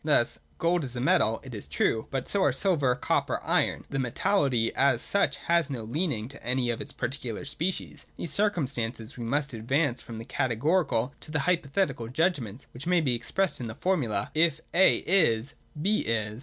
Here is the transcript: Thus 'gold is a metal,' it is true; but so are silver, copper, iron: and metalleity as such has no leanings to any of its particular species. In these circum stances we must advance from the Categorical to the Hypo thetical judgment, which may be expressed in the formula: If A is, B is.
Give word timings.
Thus 0.03 0.39
'gold 0.57 0.83
is 0.83 0.95
a 0.95 0.99
metal,' 0.99 1.39
it 1.43 1.53
is 1.53 1.67
true; 1.67 2.07
but 2.09 2.27
so 2.27 2.41
are 2.41 2.51
silver, 2.51 2.95
copper, 2.95 3.39
iron: 3.43 3.85
and 3.91 4.01
metalleity 4.03 4.71
as 4.75 5.03
such 5.03 5.35
has 5.45 5.69
no 5.69 5.83
leanings 5.83 6.31
to 6.31 6.43
any 6.43 6.71
of 6.71 6.81
its 6.81 6.91
particular 6.91 7.45
species. 7.45 8.07
In 8.17 8.23
these 8.23 8.33
circum 8.33 8.65
stances 8.65 9.15
we 9.15 9.23
must 9.25 9.53
advance 9.53 10.01
from 10.01 10.17
the 10.17 10.25
Categorical 10.25 11.13
to 11.19 11.29
the 11.29 11.41
Hypo 11.41 11.69
thetical 11.69 12.11
judgment, 12.11 12.65
which 12.73 12.87
may 12.87 12.99
be 12.99 13.13
expressed 13.13 13.61
in 13.61 13.67
the 13.67 13.75
formula: 13.75 14.31
If 14.33 14.59
A 14.73 14.95
is, 15.05 15.53
B 15.79 15.99
is. 15.99 16.39